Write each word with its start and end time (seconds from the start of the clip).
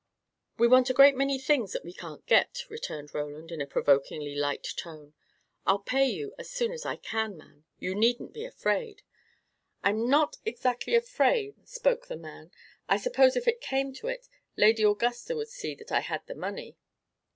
"We 0.57 0.67
want 0.67 0.89
a 0.89 0.95
great 0.95 1.15
many 1.15 1.37
things 1.37 1.73
that 1.73 1.85
we 1.85 1.93
can't 1.93 2.25
get," 2.25 2.63
returned 2.69 3.13
Roland, 3.13 3.51
in 3.51 3.61
a 3.61 3.67
provokingly 3.67 4.33
light 4.33 4.67
tone. 4.75 5.13
"I'll 5.67 5.77
pay 5.77 6.07
you 6.07 6.33
as 6.39 6.49
soon 6.49 6.71
as 6.71 6.87
I 6.87 6.95
can, 6.95 7.37
man; 7.37 7.65
you 7.77 7.93
needn't 7.93 8.33
be 8.33 8.43
afraid." 8.43 9.03
"I'm 9.83 10.09
not 10.09 10.37
exactly 10.43 10.95
afraid," 10.95 11.67
spoke 11.67 12.07
the 12.07 12.17
man. 12.17 12.49
"I 12.89 12.97
suppose 12.97 13.35
if 13.35 13.47
it 13.47 13.61
came 13.61 13.93
to 13.93 14.07
it, 14.07 14.27
Lady 14.57 14.81
Augusta 14.81 15.35
would 15.35 15.49
see 15.49 15.75
that 15.75 15.91
I 15.91 15.99
had 15.99 16.25
the 16.25 16.33
money." 16.33 16.77